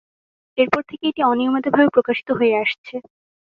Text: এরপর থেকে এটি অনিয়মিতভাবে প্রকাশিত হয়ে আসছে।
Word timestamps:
এরপর 0.57 0.81
থেকে 0.89 1.03
এটি 1.07 1.21
অনিয়মিতভাবে 1.23 1.93
প্রকাশিত 1.95 2.29
হয়ে 2.39 2.55
আসছে। 2.63 2.95